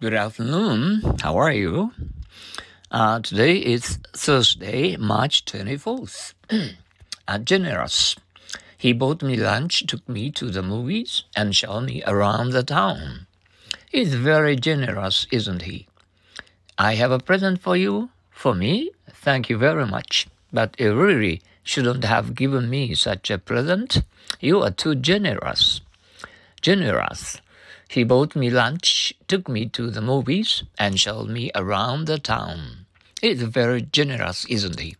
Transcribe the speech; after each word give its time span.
Good 0.00 0.14
afternoon. 0.14 1.02
How 1.20 1.36
are 1.36 1.52
you? 1.52 1.92
Uh, 2.90 3.20
today 3.20 3.56
is 3.56 3.98
Thursday, 4.14 4.96
March 4.96 5.44
24th. 5.44 6.32
uh, 7.28 7.38
generous. 7.44 8.16
He 8.78 8.94
bought 8.94 9.22
me 9.22 9.36
lunch, 9.36 9.84
took 9.86 10.08
me 10.08 10.30
to 10.30 10.50
the 10.50 10.62
movies, 10.62 11.24
and 11.36 11.54
showed 11.54 11.82
me 11.82 12.02
around 12.06 12.52
the 12.52 12.62
town. 12.62 13.26
He's 13.90 14.14
very 14.14 14.56
generous, 14.56 15.26
isn't 15.30 15.62
he? 15.68 15.86
I 16.78 16.94
have 16.94 17.10
a 17.10 17.18
present 17.18 17.60
for 17.60 17.76
you. 17.76 18.08
For 18.30 18.54
me? 18.54 18.92
Thank 19.10 19.50
you 19.50 19.58
very 19.58 19.84
much. 19.84 20.28
But 20.50 20.80
you 20.80 20.94
really 20.94 21.42
shouldn't 21.62 22.04
have 22.04 22.34
given 22.34 22.70
me 22.70 22.94
such 22.94 23.30
a 23.30 23.36
present. 23.36 24.02
You 24.40 24.62
are 24.62 24.70
too 24.70 24.94
generous. 24.94 25.82
Generous. 26.62 27.42
He 27.90 28.04
bought 28.04 28.36
me 28.36 28.50
lunch, 28.50 29.12
took 29.26 29.48
me 29.48 29.66
to 29.70 29.90
the 29.90 30.00
movies, 30.00 30.62
and 30.78 31.00
showed 31.00 31.28
me 31.28 31.50
around 31.56 32.04
the 32.04 32.20
town. 32.20 32.86
He's 33.20 33.42
very 33.42 33.82
generous, 33.82 34.44
isn't 34.44 34.78
he? 34.78 34.94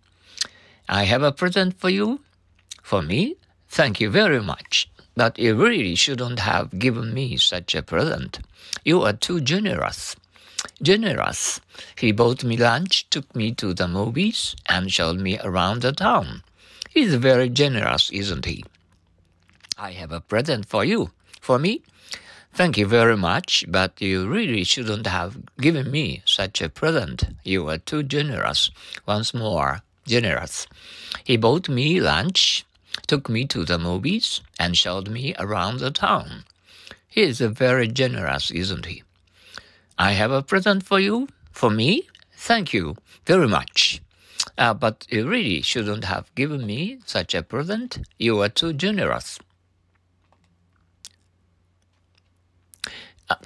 I 0.88 1.04
have 1.04 1.22
a 1.22 1.30
present 1.30 1.78
for 1.78 1.88
you. 1.88 2.18
For 2.82 3.00
me? 3.00 3.36
Thank 3.68 4.00
you 4.00 4.10
very 4.10 4.42
much. 4.42 4.90
But 5.14 5.38
you 5.38 5.54
really 5.54 5.94
shouldn't 5.94 6.40
have 6.40 6.80
given 6.80 7.14
me 7.14 7.36
such 7.36 7.76
a 7.76 7.82
present. 7.82 8.40
You 8.84 9.02
are 9.02 9.12
too 9.12 9.40
generous. 9.40 10.16
Generous. 10.82 11.60
He 11.94 12.10
bought 12.10 12.42
me 12.42 12.56
lunch, 12.56 13.08
took 13.08 13.36
me 13.36 13.52
to 13.52 13.72
the 13.72 13.86
movies, 13.86 14.56
and 14.66 14.90
showed 14.90 15.20
me 15.20 15.38
around 15.38 15.82
the 15.82 15.92
town. 15.92 16.42
He's 16.88 17.14
very 17.14 17.50
generous, 17.50 18.10
isn't 18.10 18.46
he? 18.46 18.64
I 19.78 19.92
have 19.92 20.10
a 20.10 20.20
present 20.20 20.66
for 20.66 20.84
you. 20.84 21.12
For 21.40 21.56
me? 21.56 21.82
Thank 22.52 22.76
you 22.76 22.86
very 22.86 23.16
much, 23.16 23.64
but 23.68 24.00
you 24.00 24.26
really 24.28 24.64
shouldn't 24.64 25.06
have 25.06 25.38
given 25.56 25.90
me 25.90 26.22
such 26.26 26.60
a 26.60 26.68
present. 26.68 27.24
You 27.44 27.64
were 27.64 27.78
too 27.78 28.02
generous. 28.02 28.70
Once 29.06 29.32
more, 29.32 29.82
generous. 30.06 30.66
He 31.24 31.36
bought 31.36 31.68
me 31.68 32.00
lunch, 32.00 32.66
took 33.06 33.28
me 33.28 33.46
to 33.46 33.64
the 33.64 33.78
movies, 33.78 34.40
and 34.58 34.76
showed 34.76 35.08
me 35.08 35.34
around 35.38 35.78
the 35.78 35.90
town. 35.90 36.44
He 37.08 37.22
is 37.22 37.40
very 37.40 37.88
generous, 37.88 38.50
isn't 38.50 38.86
he? 38.86 39.04
I 39.98 40.12
have 40.12 40.30
a 40.32 40.42
present 40.42 40.84
for 40.84 41.00
you. 41.00 41.28
For 41.52 41.70
me? 41.70 42.08
Thank 42.36 42.72
you 42.72 42.96
very 43.26 43.48
much. 43.48 44.00
Uh, 44.56 44.74
but 44.74 45.06
you 45.08 45.28
really 45.28 45.62
shouldn't 45.62 46.04
have 46.04 46.34
given 46.34 46.66
me 46.66 46.98
such 47.06 47.34
a 47.34 47.42
present. 47.42 47.98
You 48.18 48.36
were 48.36 48.48
too 48.48 48.72
generous. 48.72 49.38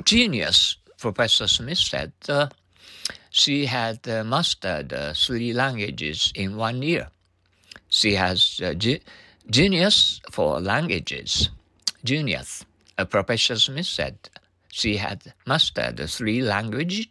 Genius, 0.05 0.77
Professor 0.99 1.47
Smith 1.47 1.79
said. 1.79 2.13
Uh, 2.29 2.49
she 3.31 3.67
had 3.67 4.07
uh, 4.09 4.25
mastered 4.25 4.93
uh, 4.93 5.13
three 5.15 5.53
languages 5.53 6.33
in 6.35 6.57
one 6.57 6.83
year. 6.83 7.09
She 7.89 8.15
has 8.15 8.61
uh, 8.65 8.75
ge- 8.75 9.01
genius 9.51 10.21
for 10.31 10.61
languages. 10.61 11.51
Genius, 12.05 12.65
Professor 13.11 13.57
Smith 13.57 13.87
said. 13.87 14.17
She 14.71 14.97
had 14.97 15.33
mastered 15.47 15.99
three 16.09 16.43
languages, 16.43 17.07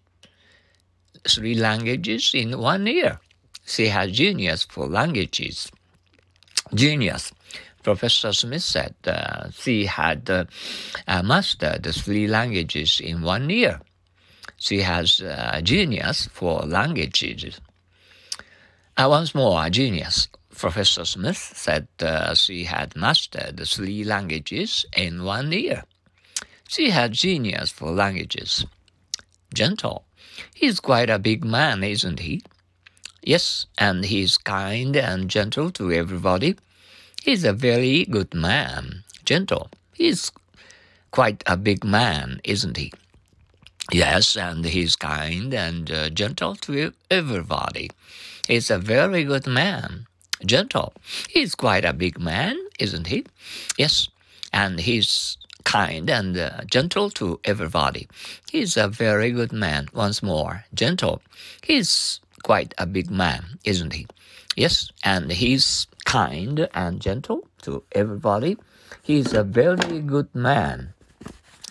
three 1.28 1.56
languages 1.56 2.32
in 2.34 2.58
one 2.60 2.86
year. 2.88 3.20
She 3.66 3.88
has 3.88 4.12
genius 4.12 4.64
for 4.64 4.88
languages. 4.88 5.72
Genius. 6.74 7.32
Professor 7.84 8.32
Smith 8.32 8.64
said 8.64 8.96
uh, 9.06 9.50
she 9.52 9.86
had 9.86 10.30
uh, 10.30 10.46
mastered 11.24 11.86
three 11.94 12.28
languages 12.28 13.02
in 13.04 13.22
one 13.22 13.50
year. 13.50 13.82
She 14.58 14.80
has 14.80 15.22
uh, 15.22 15.60
genius 15.62 16.30
for 16.32 16.62
languages. 16.62 17.60
Uh, 18.96 19.08
once 19.10 19.36
more, 19.36 19.66
a 19.66 19.70
genius. 19.70 20.30
Professor 20.56 21.04
Smith 21.04 21.38
said 21.56 21.88
uh, 22.00 22.34
she 22.36 22.64
had 22.64 22.96
mastered 22.96 23.58
the 23.58 23.66
three 23.66 24.04
languages 24.04 24.86
in 24.96 25.24
one 25.24 25.52
year. 25.52 25.84
She 26.70 26.92
had 26.92 27.12
genius 27.12 27.70
for 27.70 27.92
languages. 27.92 28.66
Gentle. 29.54 30.06
He's 30.54 30.80
quite 30.80 31.10
a 31.10 31.20
big 31.20 31.44
man, 31.44 31.84
isn't 31.84 32.20
he? 32.20 32.44
Yes, 33.22 33.66
and 33.78 34.06
he's 34.06 34.38
kind 34.38 34.96
and 34.96 35.30
gentle 35.30 35.72
to 35.72 35.92
everybody. 35.92 36.56
He's 37.24 37.46
a 37.46 37.54
very 37.54 38.04
good 38.04 38.34
man, 38.34 39.06
gentle. 39.24 39.70
He's 39.94 40.30
quite 41.12 41.42
a 41.48 41.56
big 41.56 41.86
man, 41.86 42.42
isn't 42.44 42.76
he? 42.76 42.92
Yes, 43.94 44.36
and 44.36 44.66
he's 44.66 44.98
kind 44.98 45.54
and 45.54 45.90
uh, 45.90 46.10
gentle 46.10 46.56
to 46.56 46.92
everybody. 47.10 47.92
He's 48.46 48.70
a 48.70 48.78
very 48.78 49.24
good 49.24 49.48
man, 49.48 50.06
gentle. 50.46 50.92
He's 51.30 51.56
quite 51.56 51.86
a 51.86 51.94
big 51.94 52.20
man, 52.20 52.58
isn't 52.78 53.08
he? 53.08 53.24
Yes, 53.78 54.10
and 54.52 54.82
he's 54.82 55.38
kind 55.64 56.10
and 56.10 56.38
uh, 56.38 56.66
gentle 56.66 57.10
to 57.12 57.40
everybody. 57.46 58.10
He's 58.52 58.76
a 58.76 58.90
very 58.90 59.32
good 59.32 59.54
man, 59.54 59.88
once 59.94 60.22
more, 60.22 60.66
gentle. 60.74 61.22
He's 61.62 62.20
quite 62.44 62.74
a 62.78 62.86
big 62.86 63.10
man, 63.10 63.60
isn't 63.64 63.94
he? 63.94 64.08
Yes, 64.58 64.92
and 65.06 65.32
he's 65.32 65.88
kind 66.06 66.68
and 66.74 67.00
gentle 67.02 67.48
to 67.64 67.84
everybody. 67.92 68.58
He's 69.02 69.34
a 69.34 69.44
very 69.44 70.00
good 70.02 70.34
man. 70.36 70.94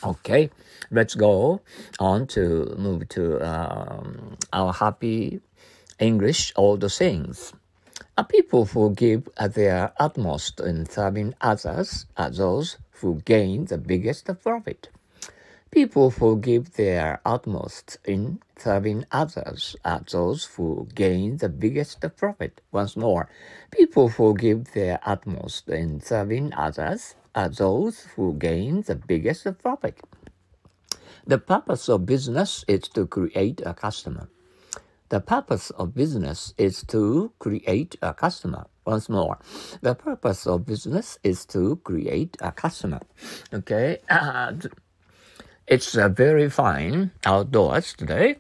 Okay, 0.05 0.51
let's 0.91 1.15
go 1.15 1.61
on 2.01 2.27
to 2.29 2.75
move 2.77 3.09
to 3.11 3.41
um, 3.41 4.37
our 4.53 4.73
happy 4.73 5.41
English 5.99 6.53
all 6.57 6.77
the 6.77 6.91
things. 6.91 7.53
A 8.19 8.25
people 8.25 8.67
who 8.67 8.95
give 8.95 9.29
their 9.55 9.93
utmost 9.99 10.61
in 10.61 10.87
serving 10.87 11.35
others 11.41 12.07
are 12.17 12.31
those 12.31 12.77
who 13.01 13.23
gain 13.25 13.67
the 13.67 13.79
biggest 13.79 14.29
profit. 14.43 14.89
People 15.73 16.11
who 16.11 16.39
give 16.39 16.75
their 16.75 17.23
utmost 17.25 17.97
in 18.05 18.41
serving 18.59 19.07
others 19.11 19.75
are 19.87 20.03
those 20.13 20.45
who 20.45 20.87
gain 20.95 21.39
the 21.39 21.49
biggest 21.49 22.05
profit. 22.19 22.61
Once 22.73 22.95
more, 22.95 23.31
people 23.71 24.11
who 24.11 24.35
give 24.35 24.75
their 24.75 25.01
utmost 25.07 25.71
in 25.71 25.99
serving 26.03 26.53
others 26.53 27.15
are 27.35 27.49
those 27.49 28.03
who 28.15 28.35
gain 28.35 28.83
the 28.83 28.97
biggest 28.97 29.47
profit. 29.63 29.99
The 31.27 31.39
purpose 31.39 31.89
of 31.89 32.05
business 32.05 32.67
is 32.69 32.83
to 32.89 33.07
create 33.07 33.63
a 33.65 33.73
customer. 33.73 34.29
The 35.09 35.21
purpose 35.21 35.71
of 35.71 35.95
business 35.95 36.53
is 36.59 36.85
to 36.89 37.33
create 37.39 37.97
a 38.03 38.13
customer. 38.13 38.67
Once 38.85 39.09
more, 39.09 39.39
the 39.81 39.95
purpose 39.95 40.47
of 40.47 40.67
business 40.67 41.19
is 41.25 41.47
to 41.47 41.77
create 41.77 42.37
a 42.43 42.53
customer. 42.53 43.01
Okay, 43.55 44.01
it's 45.73 45.97
uh, 45.97 46.07
very 46.11 46.51
fine 46.51 47.11
outdoors 47.25 47.95
today, 47.95 48.37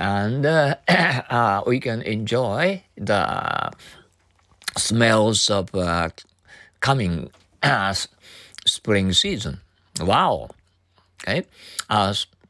and 0.00 0.44
uh, 0.44 0.74
uh, 0.88 1.62
we 1.64 1.78
can 1.78 2.02
enjoy 2.02 2.82
the 2.96 3.70
smells 4.76 5.48
of 5.48 5.72
uh, 5.76 6.08
coming 6.80 7.30
spring 8.66 9.12
season. 9.12 9.60
Wow! 10.00 10.48
Okay, 11.22 11.46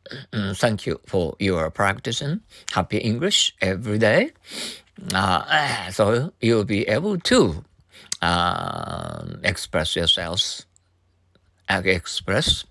thank 0.55 0.87
you 0.87 0.99
for 1.05 1.37
your 1.39 1.71
practicing 1.71 2.41
happy 2.73 2.97
English 2.97 3.55
every 3.61 3.99
day. 3.99 4.31
so 5.91 6.33
you'll 6.41 6.65
be 6.65 6.89
able 6.89 7.19
to 7.19 7.63
express 9.45 9.95
yourselves, 9.95 10.65
express 11.69 12.65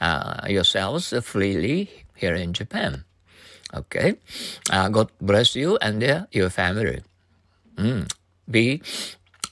uh, 0.00 0.46
yourselves 0.48 1.12
freely 1.22 1.90
here 2.16 2.34
in 2.34 2.52
Japan. 2.52 3.04
Okay, 3.74 4.14
uh, 4.70 4.88
God 4.88 5.10
bless 5.20 5.56
you 5.56 5.78
and 5.82 6.02
uh, 6.04 6.26
your 6.30 6.50
family. 6.50 7.02
Mm. 7.76 8.06
Be 8.48 8.82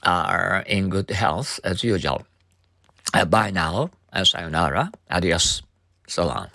uh, 0.03 0.63
in 0.65 0.89
good 0.89 1.09
health 1.09 1.59
as 1.63 1.83
usual. 1.83 2.23
Uh, 3.13 3.25
bye 3.25 3.51
now. 3.51 3.89
Sayonara. 4.13 4.91
Adios. 5.09 5.63
Long. 6.17 6.47